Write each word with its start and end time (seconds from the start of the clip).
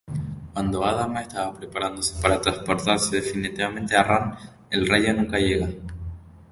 Cuando 0.53 0.83
Adam 0.83 1.15
estaba 1.17 1.53
preparándose 1.55 2.19
para 2.23 2.41
transportarse 2.41 3.17
definitivamente 3.17 3.95
a 3.95 4.01
Rann, 4.01 4.35
el 4.71 4.87
rayo 4.89 5.13
nunca 5.13 5.37
llega. 5.37 5.69